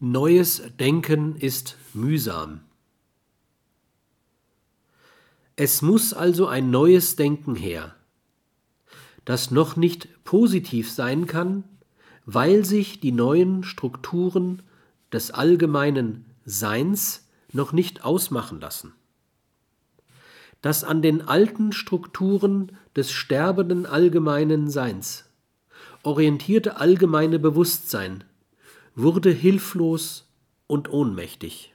Neues 0.00 0.62
Denken 0.78 1.34
ist 1.34 1.76
mühsam. 1.92 2.60
Es 5.56 5.82
muss 5.82 6.14
also 6.14 6.46
ein 6.46 6.70
neues 6.70 7.16
Denken 7.16 7.56
her, 7.56 7.96
das 9.24 9.50
noch 9.50 9.74
nicht 9.74 10.08
positiv 10.22 10.88
sein 10.92 11.26
kann, 11.26 11.64
weil 12.26 12.64
sich 12.64 13.00
die 13.00 13.10
neuen 13.10 13.64
Strukturen 13.64 14.62
des 15.12 15.32
allgemeinen 15.32 16.26
Seins 16.44 17.26
noch 17.52 17.72
nicht 17.72 18.04
ausmachen 18.04 18.60
lassen. 18.60 18.94
Das 20.62 20.84
an 20.84 21.02
den 21.02 21.22
alten 21.22 21.72
Strukturen 21.72 22.70
des 22.94 23.10
sterbenden 23.10 23.84
allgemeinen 23.84 24.70
Seins 24.70 25.24
orientierte 26.04 26.76
allgemeine 26.76 27.40
Bewusstsein 27.40 28.22
wurde 28.98 29.30
hilflos 29.30 30.28
und 30.66 30.90
ohnmächtig. 30.90 31.74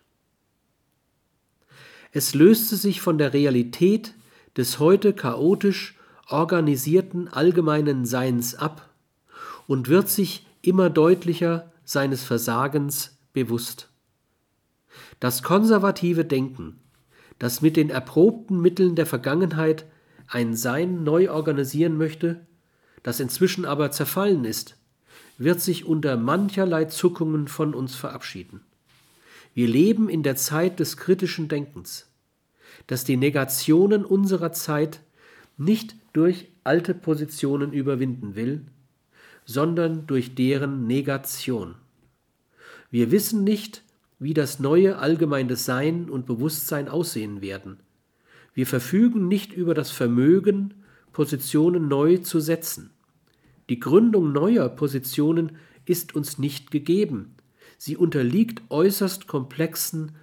Es 2.12 2.36
löste 2.36 2.76
sich 2.76 3.02
von 3.02 3.18
der 3.18 3.34
Realität 3.34 4.14
des 4.58 4.78
heute 4.78 5.14
chaotisch 5.14 5.98
organisierten 6.28 7.28
allgemeinen 7.28 8.06
Seins 8.06 8.56
ab 8.56 8.90
und 9.68 9.88
wird 9.88 10.10
sich 10.10 10.46
immer 10.62 10.90
deutlicher 10.90 11.72
seines 11.86 12.24
Versagens 12.24 13.18
bewusst. 13.34 13.90
Das 15.20 15.44
konservative 15.44 16.26
Denken, 16.26 16.82
das 17.40 17.62
mit 17.62 17.78
den 17.78 17.90
erprobten 17.90 18.62
Mitteln 18.62 18.96
der 18.96 19.06
Vergangenheit 19.06 19.86
ein 20.28 20.56
Sein 20.56 21.04
neu 21.04 21.32
organisieren 21.32 21.98
möchte, 21.98 22.46
das 23.02 23.20
inzwischen 23.20 23.66
aber 23.66 23.92
zerfallen 23.92 24.46
ist, 24.46 24.78
wird 25.38 25.62
sich 25.62 25.86
unter 25.86 26.18
mancherlei 26.18 26.86
Zuckungen 26.86 27.48
von 27.48 27.74
uns 27.74 27.96
verabschieden. 27.96 28.62
Wir 29.54 29.68
leben 29.68 30.10
in 30.10 30.24
der 30.24 30.36
Zeit 30.36 30.80
des 30.80 30.98
kritischen 30.98 31.48
Denkens, 31.48 32.08
das 32.88 33.04
die 33.04 33.18
Negationen 33.18 34.06
unserer 34.06 34.52
Zeit 34.52 35.02
nicht 35.58 35.96
durch 36.14 36.48
alte 36.64 36.94
Positionen 36.94 37.74
überwinden 37.74 38.36
will, 38.36 38.66
sondern 39.46 40.08
durch 40.08 40.36
deren 40.36 40.88
Negation. 40.88 41.76
Wir 42.90 43.12
wissen 43.12 43.44
nicht, 43.44 43.84
wie 44.20 44.34
das 44.34 44.60
neue 44.60 44.98
allgemeine 44.98 45.56
Sein 45.56 46.10
und 46.10 46.26
Bewusstsein 46.26 46.88
aussehen 46.88 47.42
werden. 47.42 47.80
Wir 48.54 48.68
verfügen 48.68 49.28
nicht 49.28 49.52
über 49.52 49.74
das 49.74 49.92
Vermögen, 49.92 50.76
Positionen 51.12 51.88
neu 51.88 52.18
zu 52.18 52.40
setzen. 52.40 52.92
Die 53.70 53.80
Gründung 53.80 54.32
neuer 54.32 54.70
Positionen 54.70 55.58
ist 55.86 56.16
uns 56.16 56.38
nicht 56.38 56.72
gegeben. 56.72 57.36
Sie 57.78 57.98
unterliegt 57.98 58.62
äußerst 58.70 59.28
komplexen 59.28 60.14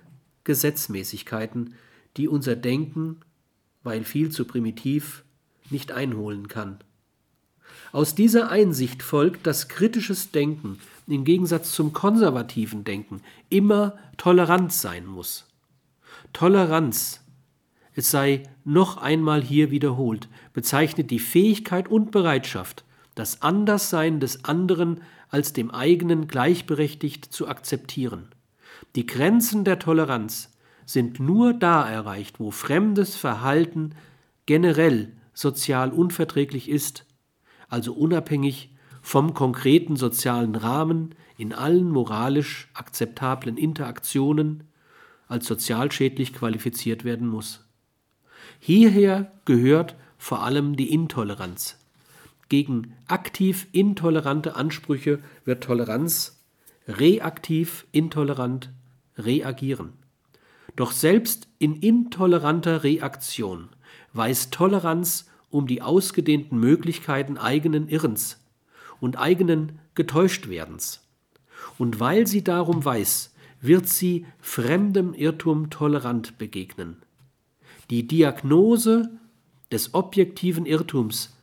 Gesetzmäßigkeiten, 0.44 1.74
die 2.16 2.28
unser 2.28 2.56
Denken, 2.56 3.20
weil 3.82 4.05
viel 4.05 4.30
zu 4.30 4.44
primitiv, 4.44 5.24
nicht 5.70 5.92
einholen 5.92 6.48
kann. 6.48 6.78
Aus 7.92 8.14
dieser 8.14 8.50
Einsicht 8.50 9.02
folgt, 9.02 9.47
dass 9.47 9.69
kritisches 9.69 10.30
Denken 10.30 10.78
im 11.06 11.25
Gegensatz 11.25 11.72
zum 11.72 11.92
konservativen 11.92 12.84
Denken 12.84 13.20
immer 13.48 13.98
tolerant 14.16 14.72
sein 14.72 15.06
muss. 15.06 15.47
Toleranz, 16.32 17.20
es 17.94 18.10
sei 18.10 18.44
noch 18.64 18.97
einmal 18.97 19.42
hier 19.42 19.70
wiederholt, 19.70 20.28
bezeichnet 20.52 21.10
die 21.10 21.19
Fähigkeit 21.19 21.88
und 21.88 22.12
Bereitschaft, 22.12 22.84
das 23.20 23.42
Anderssein 23.42 24.18
des 24.18 24.46
anderen 24.46 25.02
als 25.28 25.52
dem 25.52 25.70
eigenen 25.70 26.26
gleichberechtigt 26.26 27.26
zu 27.26 27.48
akzeptieren. 27.48 28.28
Die 28.96 29.04
Grenzen 29.04 29.62
der 29.62 29.78
Toleranz 29.78 30.56
sind 30.86 31.20
nur 31.20 31.52
da 31.52 31.86
erreicht, 31.86 32.41
wo 32.41 32.50
fremdes 32.50 33.16
Verhalten 33.16 33.94
generell 34.46 35.12
sozial 35.34 35.92
unverträglich 35.92 36.70
ist, 36.70 37.04
also 37.69 37.92
unabhängig 37.92 38.75
vom 39.03 39.34
konkreten 39.34 39.97
sozialen 39.97 40.54
Rahmen 40.54 41.14
in 41.36 41.53
allen 41.53 41.91
moralisch 41.91 42.70
akzeptablen 42.72 43.59
Interaktionen 43.59 44.64
als 45.28 45.47
sozialschädlich 45.47 46.32
qualifiziert 46.32 47.04
werden 47.04 47.28
muss. 47.28 47.69
Hierher 48.59 49.30
gehört 49.44 49.94
vor 50.16 50.42
allem 50.42 50.75
die 50.75 50.91
Intoleranz. 50.91 51.79
Gegen 52.50 52.97
aktiv 53.06 53.69
intolerante 53.71 54.56
Ansprüche 54.56 55.21
wird 55.44 55.62
Toleranz 55.62 56.43
reaktiv 56.88 57.87
intolerant 57.93 58.72
reagieren. 59.16 59.93
Doch 60.75 60.91
selbst 60.91 61.47
in 61.60 61.77
intoleranter 61.77 62.83
Reaktion 62.83 63.69
weiß 64.15 64.50
Toleranz 64.50 65.31
um 65.49 65.69
die 65.69 65.81
ausgedehnten 65.81 66.59
Möglichkeiten 66.59 67.39
eigenen 67.39 67.89
Irrens 67.89 68.44
und 68.99 69.16
eigenen 69.16 69.78
Getäuschtwerdens. 69.94 71.06
Und 71.78 72.00
weil 72.00 72.27
sie 72.27 72.43
darum 72.43 72.84
weiß, 72.84 73.33
wird 73.60 73.87
sie 73.87 74.27
fremdem 74.41 75.15
Irrtum 75.15 75.71
tolerant 75.71 76.37
begegnen. 76.37 76.97
Die 77.91 78.09
Diagnose 78.09 79.10
des 79.71 79.94
objektiven 79.94 80.66
Irrtums 80.66 81.37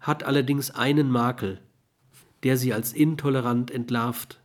hat 0.00 0.24
allerdings 0.24 0.70
einen 0.70 1.10
Makel, 1.10 1.60
der 2.42 2.56
sie 2.56 2.72
als 2.72 2.92
intolerant 2.92 3.70
entlarvt. 3.70 4.40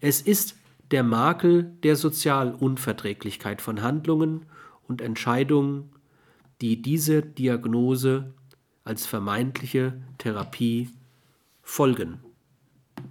Es 0.00 0.20
ist 0.20 0.56
der 0.90 1.02
Makel 1.02 1.64
der 1.82 1.96
Sozialunverträglichkeit 1.96 3.62
von 3.62 3.82
Handlungen 3.82 4.46
und 4.88 5.00
Entscheidungen, 5.00 5.92
die 6.60 6.82
diese 6.82 7.22
Diagnose 7.22 8.34
als 8.84 9.06
vermeintliche 9.06 10.00
Therapie 10.18 10.90
folgen. 11.62 12.20